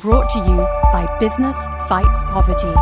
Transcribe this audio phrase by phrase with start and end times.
[0.00, 0.56] Brought to you
[0.94, 2.72] by Business Fights Poverty.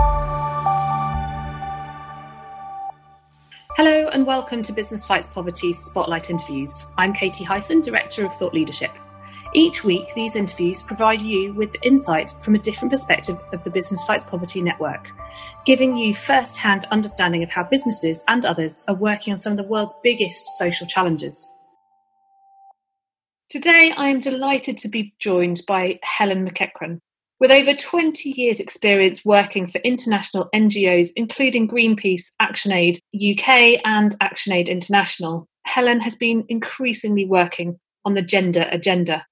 [3.77, 6.87] Hello and welcome to Business Fights Poverty Spotlight Interviews.
[6.97, 8.93] I'm Katie Hyson, Director of Thought Leadership.
[9.53, 14.05] Each week, these interviews provide you with insight from a different perspective of the Business
[14.05, 15.11] Fights Poverty network,
[15.67, 19.57] giving you first hand understanding of how businesses and others are working on some of
[19.57, 21.49] the world's biggest social challenges.
[23.49, 27.01] Today, I am delighted to be joined by Helen McEachran.
[27.41, 34.69] With over 20 years' experience working for international NGOs, including Greenpeace, ActionAid UK, and ActionAid
[34.69, 39.25] International, Helen has been increasingly working on the gender agenda.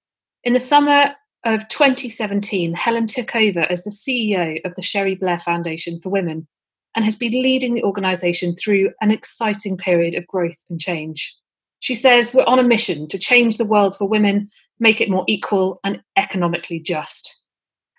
[0.44, 5.40] In the summer of 2017, Helen took over as the CEO of the Cherie Blair
[5.40, 6.46] Foundation for Women
[6.94, 11.36] and has been leading the organisation through an exciting period of growth and change.
[11.80, 15.24] She says, We're on a mission to change the world for women, make it more
[15.26, 17.35] equal and economically just.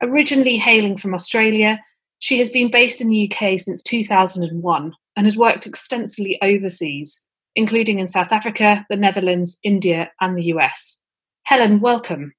[0.02, 1.80] Originally hailing from Australia,
[2.20, 8.00] she has been based in the UK since 2001 and has worked extensively overseas, including
[8.00, 11.04] in South Africa, the Netherlands, India, and the US.
[11.44, 12.34] Helen, welcome.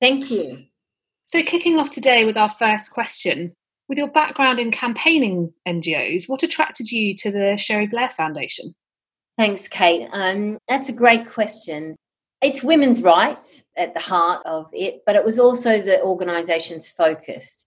[0.00, 0.64] Thank you.
[1.24, 3.54] So, kicking off today with our first question
[3.88, 8.74] with your background in campaigning NGOs, what attracted you to the Cherie Blair Foundation?
[9.36, 10.08] Thanks, Kate.
[10.12, 11.96] Um, that's a great question.
[12.44, 17.64] It's women's rights at the heart of it, but it was also the organisation's focus.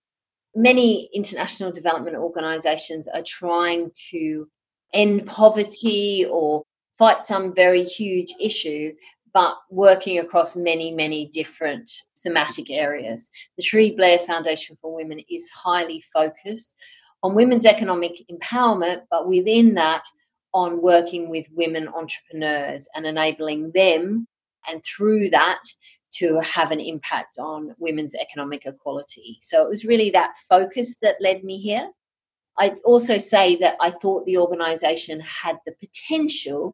[0.53, 4.47] Many international development organisations are trying to
[4.93, 6.61] end poverty or
[6.95, 8.93] fight some very huge issue,
[9.33, 11.89] but working across many, many different
[12.21, 13.31] thematic areas.
[13.57, 16.75] The Cherie Blair Foundation for Women is highly focused
[17.23, 20.03] on women's economic empowerment, but within that,
[20.53, 24.27] on working with women entrepreneurs and enabling them,
[24.67, 25.63] and through that,
[26.13, 29.37] to have an impact on women's economic equality.
[29.41, 31.91] So it was really that focus that led me here.
[32.57, 36.73] I'd also say that I thought the organization had the potential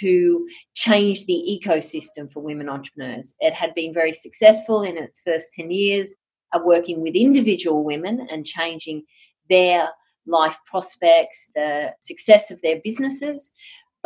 [0.00, 3.34] to change the ecosystem for women entrepreneurs.
[3.40, 6.16] It had been very successful in its first 10 years
[6.52, 9.04] of working with individual women and changing
[9.48, 9.90] their
[10.26, 13.52] life prospects, the success of their businesses.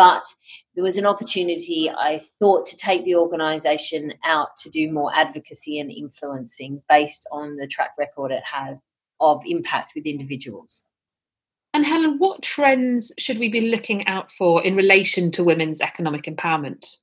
[0.00, 0.24] But
[0.74, 5.78] there was an opportunity, I thought, to take the organisation out to do more advocacy
[5.78, 8.80] and influencing based on the track record it had
[9.20, 10.86] of impact with individuals.
[11.74, 16.22] And Helen, what trends should we be looking out for in relation to women's economic
[16.22, 16.96] empowerment?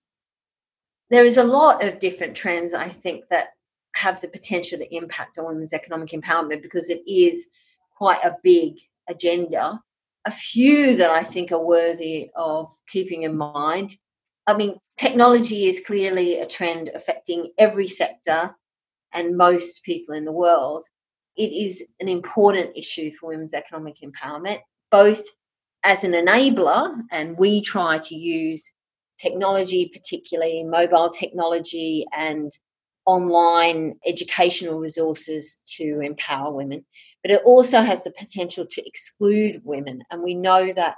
[1.12, 3.50] There is a lot of different trends, I think, that
[3.96, 7.48] have the potential to impact on women's economic empowerment because it is
[7.96, 9.84] quite a big agenda.
[10.28, 13.96] A few that I think are worthy of keeping in mind.
[14.46, 18.54] I mean, technology is clearly a trend affecting every sector
[19.14, 20.84] and most people in the world.
[21.38, 24.60] It is an important issue for women's economic empowerment,
[24.92, 25.24] both
[25.86, 28.74] as an enabler, and we try to use
[29.18, 32.52] technology, particularly mobile technology and
[33.08, 36.86] online educational resources to empower women,
[37.24, 40.04] but it also has the potential to exclude women.
[40.12, 40.96] And we know that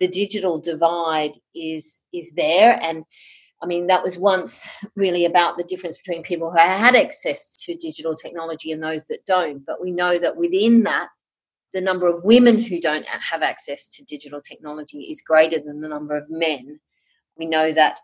[0.00, 3.04] the digital divide is is there and
[3.62, 7.76] I mean, that was once really about the difference between people who had access to
[7.76, 9.64] digital technology and those that don't.
[9.66, 11.08] But we know that within that,
[11.72, 15.88] the number of women who don't have access to digital technology is greater than the
[15.88, 16.80] number of men.
[17.38, 17.98] We know that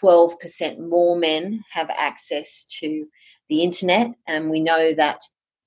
[0.00, 3.06] 12% more men have access to
[3.48, 5.20] the internet, and we know that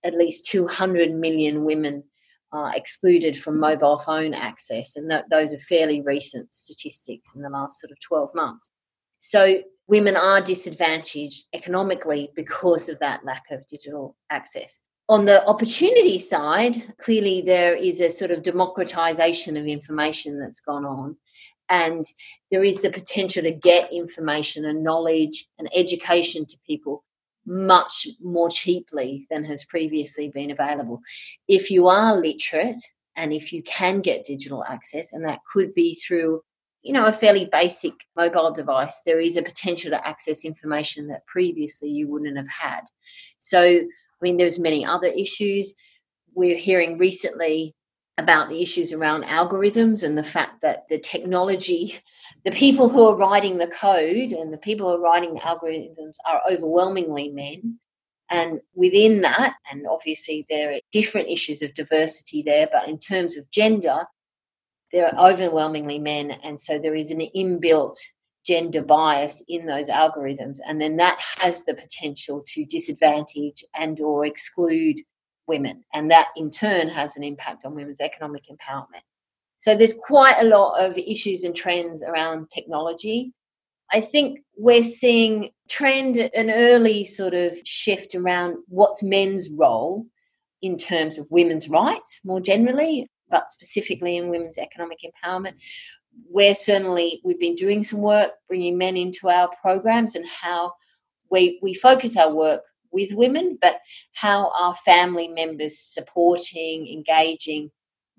[0.03, 2.03] at least 200 million women
[2.51, 7.49] are excluded from mobile phone access, and that those are fairly recent statistics in the
[7.49, 8.71] last sort of 12 months.
[9.19, 14.81] So, women are disadvantaged economically because of that lack of digital access.
[15.09, 20.85] On the opportunity side, clearly there is a sort of democratization of information that's gone
[20.85, 21.17] on
[21.69, 22.05] and
[22.51, 27.03] there is the potential to get information and knowledge and education to people
[27.45, 31.01] much more cheaply than has previously been available.
[31.47, 32.79] If you are literate
[33.15, 36.41] and if you can get digital access, and that could be through
[36.81, 41.25] you know a fairly basic mobile device there is a potential to access information that
[41.27, 42.81] previously you wouldn't have had
[43.37, 45.73] so i mean there's many other issues
[46.33, 47.75] we're hearing recently
[48.19, 51.95] about the issues around algorithms and the fact that the technology,
[52.43, 56.15] the people who are writing the code and the people who are writing the algorithms
[56.29, 57.79] are overwhelmingly men.
[58.29, 63.37] And within that, and obviously there are different issues of diversity there, but in terms
[63.37, 64.05] of gender,
[64.91, 66.31] there are overwhelmingly men.
[66.31, 67.97] And so there is an inbuilt
[68.45, 74.25] gender bias in those algorithms and then that has the potential to disadvantage and or
[74.25, 74.97] exclude
[75.49, 79.03] women and that in turn has an impact on women's economic empowerment.
[79.57, 83.33] So there's quite a lot of issues and trends around technology.
[83.91, 90.05] I think we're seeing trend an early sort of shift around what's men's role
[90.61, 95.53] in terms of women's rights more generally but specifically in women's economic empowerment.
[96.29, 100.73] We're certainly we've been doing some work bringing men into our programs and how
[101.29, 103.79] we we focus our work with women but
[104.13, 107.71] how are family members supporting engaging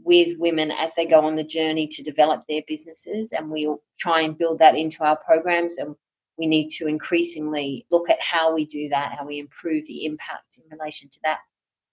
[0.03, 3.33] with women as they go on the journey to develop their businesses?
[3.33, 5.95] And we'll try and build that into our programs and
[6.39, 10.59] we need to increasingly look at how we do that how we improve the impact
[10.59, 11.39] in relation to that.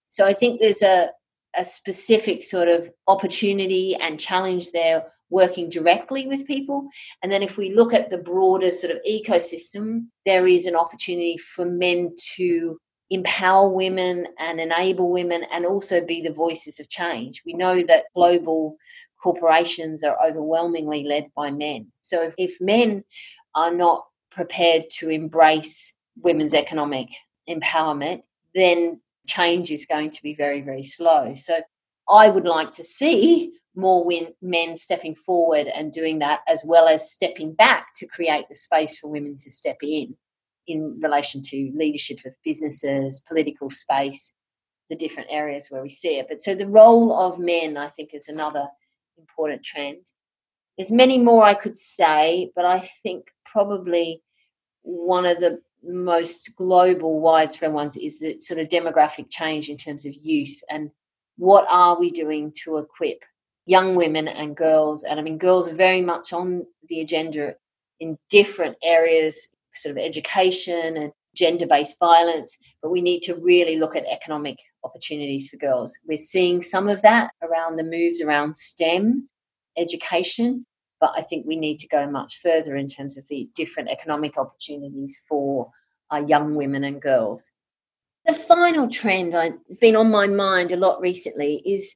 [0.08, 1.10] So i think there's a
[1.56, 6.88] a specific sort of opportunity and challenge there working directly with people.
[7.22, 11.36] And then if we look at the broader sort of ecosystem, there is an opportunity
[11.36, 12.78] for men to
[13.10, 17.42] empower women and enable women and also be the voices of change.
[17.44, 18.76] We know that global
[19.22, 21.90] corporations are overwhelmingly led by men.
[22.02, 23.04] So if, if men
[23.54, 27.08] are not prepared to embrace women's economic
[27.48, 28.22] empowerment,
[28.54, 31.34] then change is going to be very, very slow.
[31.34, 31.60] So
[32.08, 34.04] I would like to see more
[34.42, 38.98] men stepping forward and doing that, as well as stepping back to create the space
[38.98, 40.16] for women to step in
[40.66, 44.34] in relation to leadership of businesses, political space,
[44.90, 46.26] the different areas where we see it.
[46.28, 48.66] But so the role of men, I think, is another
[49.16, 50.06] important trend.
[50.76, 54.22] There's many more I could say, but I think probably
[54.82, 60.04] one of the most global, widespread ones is the sort of demographic change in terms
[60.04, 60.90] of youth and
[61.36, 63.22] what are we doing to equip
[63.68, 65.04] young women and girls.
[65.04, 67.54] And I mean, girls are very much on the agenda
[68.00, 73.76] in different areas, sort of education and gender based violence, but we need to really
[73.76, 75.96] look at economic opportunities for girls.
[76.08, 79.28] We're seeing some of that around the moves around STEM
[79.76, 80.64] education,
[80.98, 84.38] but I think we need to go much further in terms of the different economic
[84.38, 85.70] opportunities for
[86.10, 87.52] our young women and girls.
[88.24, 91.94] The final trend that's been on my mind a lot recently is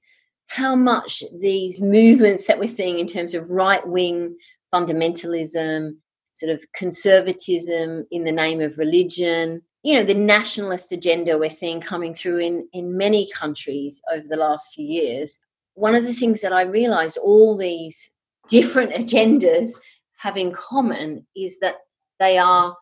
[0.48, 4.36] how much these movements that we're seeing in terms of right wing
[4.72, 5.92] fundamentalism,
[6.32, 11.80] sort of conservatism in the name of religion, you know, the nationalist agenda we're seeing
[11.80, 15.38] coming through in, in many countries over the last few years.
[15.74, 18.10] One of the things that I realized all these
[18.48, 19.70] different agendas
[20.18, 21.76] have in common is that
[22.20, 22.76] they are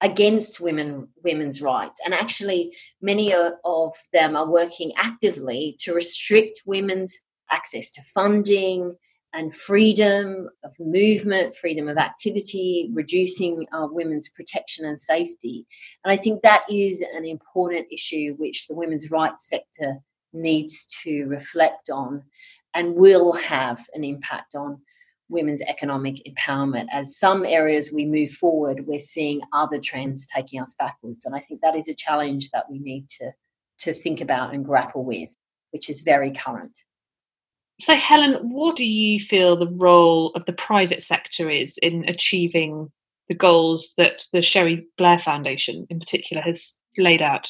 [0.00, 2.00] against women women's rights.
[2.04, 8.96] And actually many of them are working actively to restrict women's access to funding
[9.34, 15.66] and freedom of movement freedom of activity reducing uh, women's protection and safety.
[16.04, 19.98] And i think that is an important issue which the women's rights sector
[20.32, 22.22] needs to reflect on
[22.74, 24.80] and will have an impact on
[25.28, 26.86] women's economic empowerment.
[26.90, 31.24] As some areas we move forward, we're seeing other trends taking us backwards.
[31.24, 33.32] And I think that is a challenge that we need to,
[33.80, 35.30] to think about and grapple with,
[35.70, 36.78] which is very current.
[37.80, 42.90] So, Helen, what do you feel the role of the private sector is in achieving
[43.28, 47.48] the goals that the Cherie Blair Foundation in particular has laid out?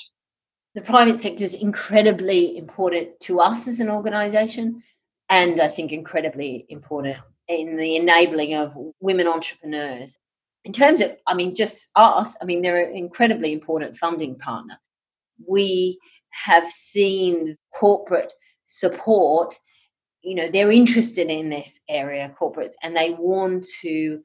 [0.75, 4.83] The private sector is incredibly important to us as an organisation,
[5.31, 7.17] and I think incredibly important
[7.49, 10.19] in the enabling of women entrepreneurs.
[10.65, 14.79] In terms of, I mean, just us, I mean, they're an incredibly important funding partner.
[15.47, 15.99] We
[16.31, 18.33] have seen corporate
[18.65, 19.55] support,
[20.23, 24.21] you know, they're interested in this area, corporates, and they want to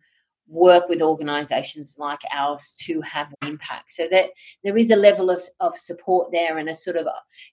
[0.47, 3.91] work with organizations like ours to have impact.
[3.91, 4.31] So that
[4.63, 7.07] there is a level of, of support there and a sort of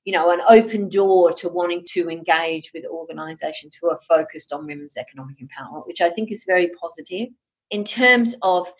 [0.05, 4.67] you know an open door to wanting to engage with organizations who are focused on
[4.67, 7.29] women's economic empowerment which i think is very positive.
[7.71, 8.73] In terms of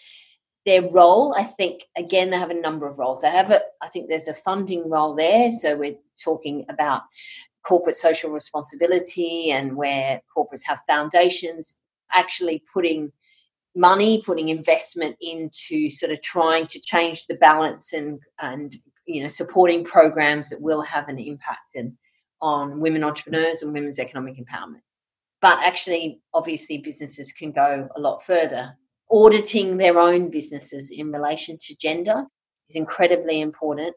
[0.67, 3.23] their role i think again they have a number of roles.
[3.23, 5.51] They have a i think there's a funding role there.
[5.51, 7.03] So we're talking about
[7.63, 11.79] corporate social responsibility and where corporates have foundations
[12.13, 13.13] actually putting
[13.75, 19.29] money, putting investment into sort of trying to change the balance and and you know
[19.29, 21.93] supporting programs that will have an impact and
[22.43, 24.83] on women entrepreneurs and women's economic empowerment.
[25.43, 28.77] But actually, obviously, businesses can go a lot further.
[29.11, 32.25] Auditing their own businesses in relation to gender
[32.69, 33.95] is incredibly important.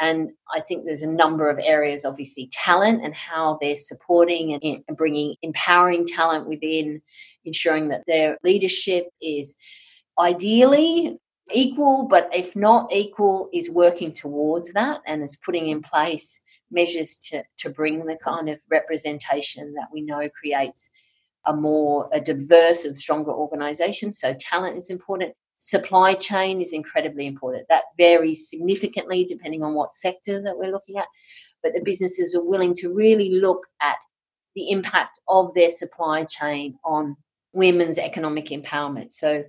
[0.00, 4.96] And I think there's a number of areas, obviously, talent and how they're supporting and
[4.96, 7.02] bringing empowering talent within,
[7.44, 9.56] ensuring that their leadership is
[10.18, 11.18] ideally
[11.52, 17.18] equal, but if not equal, is working towards that and is putting in place measures
[17.30, 20.90] to, to bring the kind of representation that we know creates
[21.46, 24.12] a more a diverse and stronger organization.
[24.12, 25.34] So talent is important.
[25.62, 27.68] Supply chain is incredibly important.
[27.68, 31.06] That varies significantly depending on what sector that we're looking at.
[31.62, 33.96] But the businesses are willing to really look at
[34.56, 37.14] the impact of their supply chain on
[37.52, 39.10] women's economic empowerment.
[39.10, 39.44] So,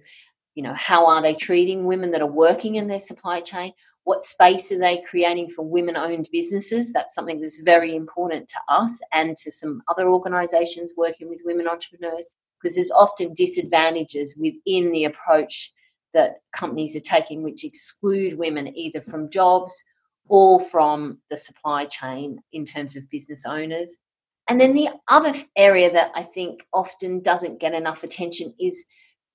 [0.53, 3.71] you know, how are they treating women that are working in their supply chain?
[4.03, 6.91] What space are they creating for women owned businesses?
[6.91, 11.69] That's something that's very important to us and to some other organizations working with women
[11.69, 12.27] entrepreneurs
[12.61, 15.71] because there's often disadvantages within the approach
[16.13, 19.83] that companies are taking, which exclude women either from jobs
[20.27, 23.99] or from the supply chain in terms of business owners.
[24.47, 28.85] And then the other area that I think often doesn't get enough attention is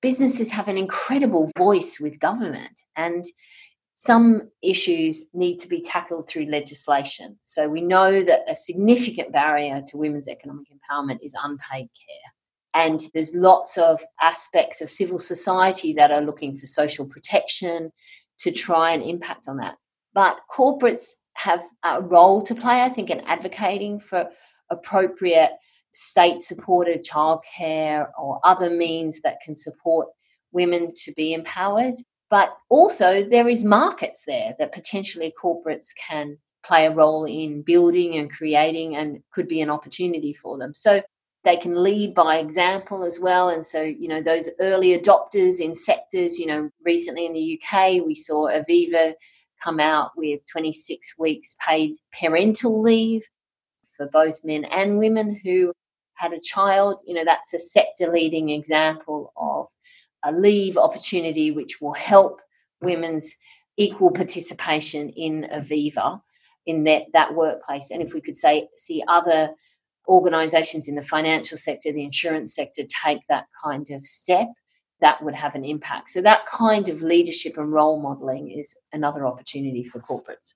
[0.01, 2.83] businesses have an incredible voice with government.
[2.95, 3.25] And
[3.99, 7.39] some issues need to be tackled through legislation.
[7.43, 12.33] So we know that a significant barrier to women's economic empowerment is unpaid care.
[12.73, 17.91] And there's lots of aspects of civil society that are looking for social protection
[18.39, 19.77] to try and impact on that.
[20.13, 24.29] But corporates have a role to play, I think, in advocating for
[24.69, 25.51] appropriate
[25.91, 30.07] state supported childcare or other means that can support
[30.51, 31.95] women to be empowered.
[32.29, 38.17] But also, there is markets there that potentially corporates can play a role in building
[38.17, 40.73] and creating and could be an opportunity for them.
[40.75, 41.01] So
[41.47, 43.47] they can lead by example as well.
[43.47, 48.05] And so, you know, those early adopters in sectors, you know, recently in the UK,
[48.05, 49.13] we saw Aviva
[49.63, 53.23] come out with 26 weeks paid parental leave
[53.95, 55.71] for both men and women who
[56.15, 56.99] had a child.
[57.07, 59.67] You know, that's a sector leading example of
[60.25, 62.41] a leave opportunity which will help
[62.81, 63.37] women's
[63.77, 66.19] equal participation in Aviva
[66.65, 67.89] in that, that workplace.
[67.89, 69.51] And if we could say see other
[70.07, 74.47] organizations in the financial sector, the insurance sector take that kind of step,
[75.01, 76.09] that would have an impact.
[76.09, 80.55] So that kind of leadership and role modeling is another opportunity for corporates.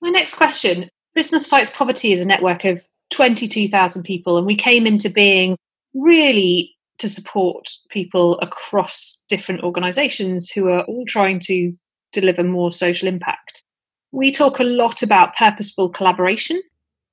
[0.00, 4.86] My next question Business Fights Poverty is a network of 22,000 people, and we came
[4.86, 5.56] into being
[5.94, 11.72] really to support people across different organizations who are all trying to
[12.12, 13.64] deliver more social impact.
[14.12, 16.60] We talk a lot about purposeful collaboration.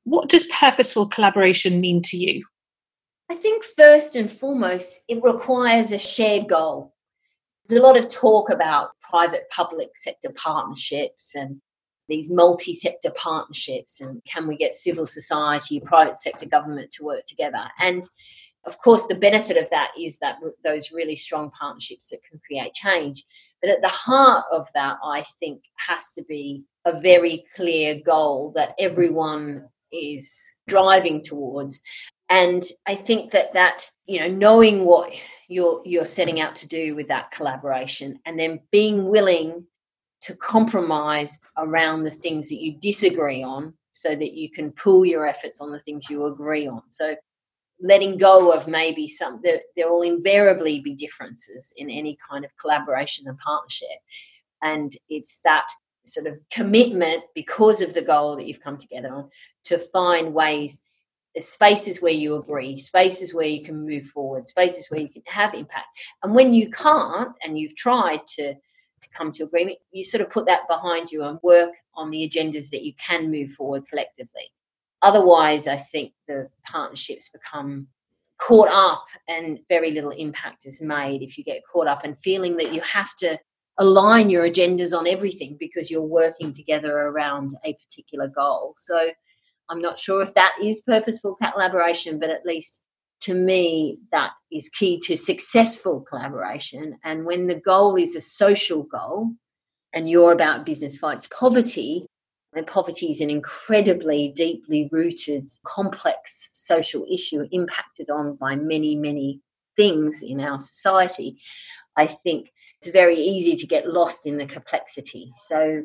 [0.08, 2.46] What does purposeful collaboration mean to you?
[3.30, 6.96] I think first and foremost, it requires a shared goal.
[7.66, 11.60] There's a lot of talk about private public sector partnerships and
[12.08, 17.26] these multi sector partnerships and can we get civil society, private sector government to work
[17.26, 17.66] together.
[17.78, 18.06] And
[18.66, 22.74] of course, the benefit of that is that those really strong partnerships that can create
[22.74, 23.26] change.
[23.62, 28.54] But at the heart of that, I think, has to be a very clear goal
[28.56, 31.82] that everyone is driving towards.
[32.30, 35.14] And I think that that you know knowing what
[35.48, 39.66] you're you're setting out to do with that collaboration, and then being willing
[40.22, 45.26] to compromise around the things that you disagree on, so that you can pool your
[45.26, 46.82] efforts on the things you agree on.
[46.90, 47.16] So
[47.80, 52.52] letting go of maybe some there, there will invariably be differences in any kind of
[52.58, 54.00] collaboration and partnership
[54.62, 55.68] and it's that
[56.08, 59.30] sort of commitment because of the goal that you've come together on
[59.66, 60.82] to find ways
[61.40, 65.54] spaces where you agree spaces where you can move forward spaces where you can have
[65.54, 65.88] impact.
[66.24, 68.56] And when you can't and you've tried to
[69.00, 72.28] to come to agreement you sort of put that behind you and work on the
[72.28, 74.52] agendas that you can move forward collectively.
[75.04, 77.88] Otherwise, I think the partnerships become
[78.40, 82.58] caught up and very little impact is made if you get caught up and feeling
[82.58, 83.38] that you have to
[83.78, 88.74] align your agendas on everything because you're working together around a particular goal.
[88.78, 89.12] So
[89.70, 92.82] I'm not sure if that is purposeful collaboration, but at least
[93.22, 96.98] to me, that is key to successful collaboration.
[97.04, 99.32] And when the goal is a social goal
[99.94, 102.06] and you're about business fights poverty,
[102.54, 109.42] and poverty is an incredibly deeply rooted, complex social issue impacted on by many, many
[109.76, 111.38] things in our society.
[111.98, 115.32] I think it's very easy to get lost in the complexity.
[115.36, 115.84] So,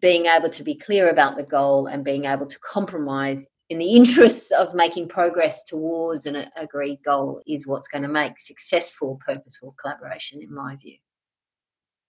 [0.00, 3.94] being able to be clear about the goal and being able to compromise in the
[3.94, 9.76] interests of making progress towards an agreed goal is what's going to make successful, purposeful
[9.80, 10.96] collaboration, in my view.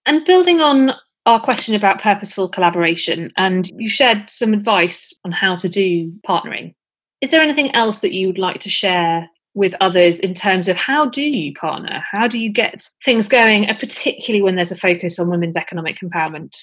[0.05, 0.91] And building on
[1.25, 6.75] our question about purposeful collaboration, and you shared some advice on how to do partnering.
[7.21, 10.77] Is there anything else that you would like to share with others in terms of
[10.77, 12.03] how do you partner?
[12.11, 16.55] How do you get things going, particularly when there's a focus on women's economic empowerment?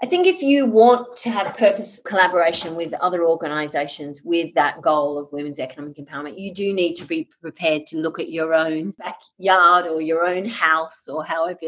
[0.00, 5.18] I think if you want to have purposeful collaboration with other organisations with that goal
[5.18, 8.92] of women's economic empowerment, you do need to be prepared to look at your own
[8.92, 11.58] backyard or your own house or however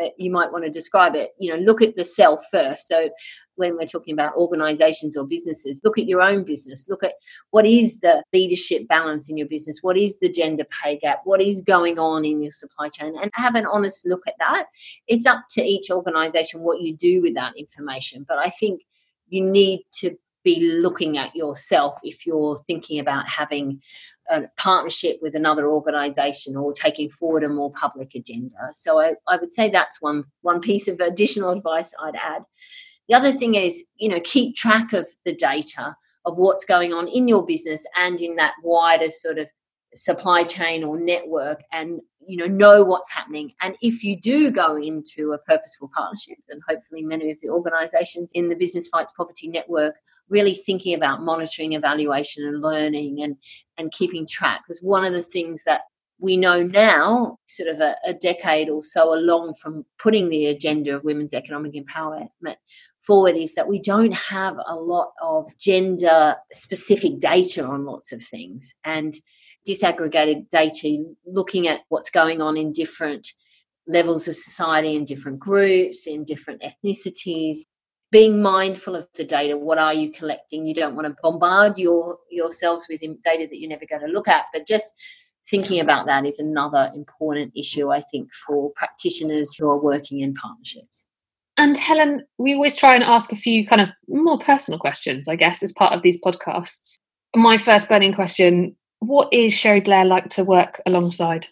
[0.00, 1.30] uh, you might want to describe it.
[1.40, 2.86] You know, look at the self first.
[2.86, 3.10] So
[3.56, 6.88] when we're talking about organizations or businesses, look at your own business.
[6.88, 7.14] Look at
[7.50, 9.80] what is the leadership balance in your business?
[9.82, 11.20] What is the gender pay gap?
[11.24, 13.14] What is going on in your supply chain?
[13.20, 14.66] And have an honest look at that.
[15.06, 18.24] It's up to each organization what you do with that information.
[18.26, 18.82] But I think
[19.28, 23.80] you need to be looking at yourself if you're thinking about having
[24.30, 28.56] a partnership with another organization or taking forward a more public agenda.
[28.72, 32.42] So I, I would say that's one one piece of additional advice I'd add.
[33.08, 37.08] The other thing is, you know, keep track of the data of what's going on
[37.08, 39.48] in your business and in that wider sort of
[39.94, 43.52] supply chain or network and you know know what's happening.
[43.60, 48.30] And if you do go into a purposeful partnership and hopefully many of the organizations
[48.34, 49.96] in the business fights poverty network
[50.28, 53.36] really thinking about monitoring evaluation and learning and
[53.76, 54.62] and keeping track.
[54.62, 55.82] Because one of the things that
[56.18, 60.94] we know now, sort of a, a, decade or so along from putting the agenda
[60.94, 62.28] of women's economic empowerment
[63.02, 68.22] forward, is that we don't have a lot of gender specific data on lots of
[68.22, 69.14] things and
[69.68, 73.28] disaggregated data looking at what's going on in different
[73.86, 77.58] levels of society, in different groups, in different ethnicities.
[78.10, 80.66] Being mindful of the data, what are you collecting?
[80.66, 84.28] You don't want to bombard your yourselves with data that you're never going to look
[84.28, 84.94] at, but just
[85.48, 90.34] thinking about that is another important issue, I think, for practitioners who are working in
[90.34, 91.06] partnerships.
[91.56, 95.36] And Helen, we always try and ask a few kind of more personal questions, I
[95.36, 96.96] guess, as part of these podcasts.
[97.36, 101.46] My first burning question What is Cherie Blair like to work alongside?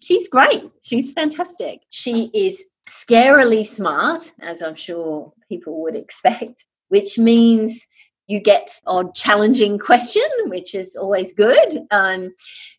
[0.00, 0.70] She's great.
[0.82, 1.80] She's fantastic.
[1.90, 7.86] She is scarily smart, as I'm sure people would expect, which means
[8.26, 11.86] you get odd challenging question, which is always good.
[11.90, 12.34] Um,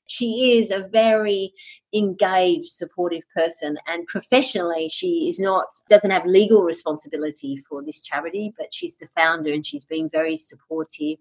[0.08, 1.54] she is a very
[1.94, 8.54] engaged, supportive person, and professionally, she is not doesn't have legal responsibility for this charity,
[8.58, 11.20] but she's the founder, and she's been very supportive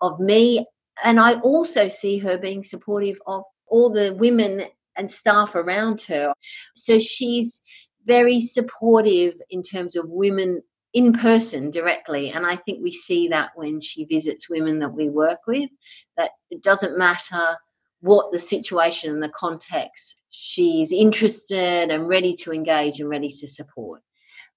[0.00, 0.66] of me.
[1.04, 4.64] And I also see her being supportive of all the women
[4.96, 6.32] and staff around her.
[6.74, 7.62] So she's
[8.04, 10.62] very supportive in terms of women
[10.94, 12.30] in person directly.
[12.30, 15.70] And I think we see that when she visits women that we work with,
[16.16, 17.58] that it doesn't matter
[18.00, 23.48] what the situation and the context, she's interested and ready to engage and ready to
[23.48, 24.02] support.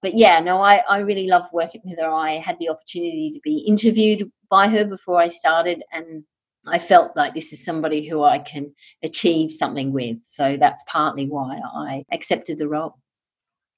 [0.00, 2.10] But yeah, no, I, I really love working with her.
[2.10, 6.24] I had the opportunity to be interviewed by her before I started, and
[6.66, 10.18] I felt like this is somebody who I can achieve something with.
[10.24, 12.98] So that's partly why I accepted the role.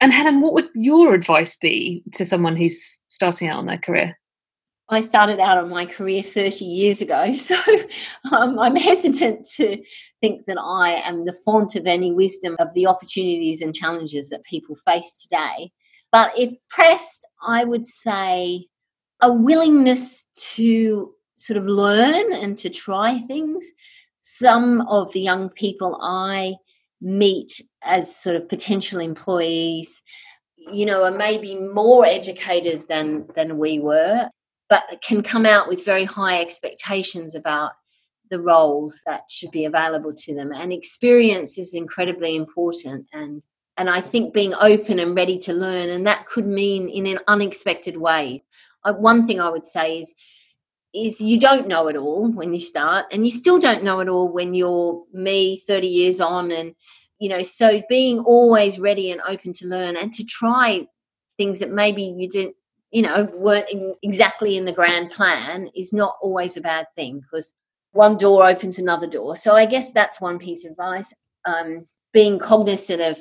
[0.01, 4.19] And Helen, what would your advice be to someone who's starting out on their career?
[4.91, 7.57] I started out on my career 30 years ago, so
[8.33, 9.83] um, I'm hesitant to
[10.21, 14.45] think that I am the font of any wisdom of the opportunities and challenges that
[14.45, 15.71] people face today.
[16.13, 18.67] But if pressed, I would say
[19.21, 23.65] a willingness to sort of learn and to try things.
[24.21, 26.57] Some of the young people I
[27.01, 30.03] meet as sort of potential employees
[30.73, 34.31] you know are maybe more educated than than we were
[34.69, 37.73] but can come out with very high expectations about
[38.31, 40.53] the roles that should be available to them.
[40.53, 43.43] And experience is incredibly important and
[43.77, 47.19] and I think being open and ready to learn and that could mean in an
[47.27, 48.45] unexpected way.
[48.85, 50.15] I, one thing I would say is
[50.95, 54.09] is you don't know it all when you start and you still don't know it
[54.09, 56.75] all when you're me 30 years on and
[57.19, 60.87] you know so being always ready and open to learn and to try
[61.37, 62.55] things that maybe you didn't
[62.95, 63.67] you know weren't
[64.03, 67.53] exactly in the grand plan is not always a bad thing because
[67.91, 69.37] one door opens another door.
[69.37, 71.13] So i guess that's one piece of advice.
[71.45, 73.19] Um, being cognizant of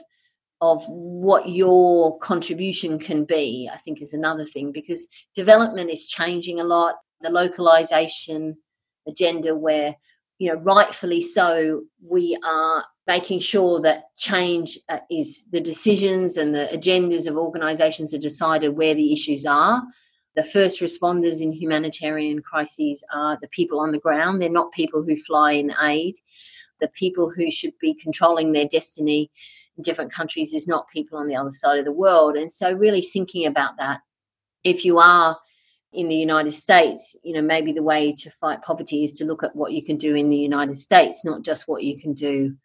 [0.62, 6.60] of what your contribution can be i think is another thing because development is changing
[6.60, 6.96] a lot.
[7.22, 8.56] The localization
[9.08, 9.96] agenda where
[10.38, 16.56] you know rightfully so we are making sure that change uh, is the decisions and
[16.56, 19.84] the agendas of organizations are decided where the issues are.
[20.36, 24.42] The first responders in humanitarian crises are the people on the ground.
[24.42, 26.16] They're not people who fly in aid.
[26.80, 29.30] The people who should be controlling their destiny
[29.78, 32.36] in different countries is not people on the other side of the world.
[32.36, 34.00] And so really thinking about that
[34.64, 35.38] if you are
[35.92, 39.44] in the United States, you know, maybe the way to fight poverty is to look
[39.44, 42.56] at what you can do in the United States, not just what you can do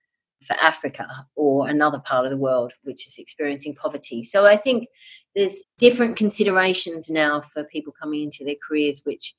[0.43, 4.23] for Africa or another part of the world which is experiencing poverty.
[4.23, 4.89] So I think
[5.35, 9.35] there's different considerations now for people coming into their careers, which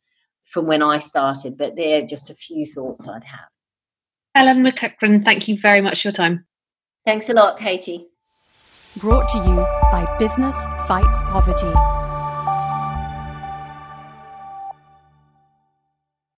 [0.46, 3.50] from when I started, but they're just a few thoughts I'd have.
[4.36, 6.46] Helen McEachran, thank you very much for your time.
[7.06, 8.08] Thanks a lot, Katie.
[8.98, 9.56] Brought to you
[9.92, 10.56] by Business
[10.88, 11.99] Fights Poverty.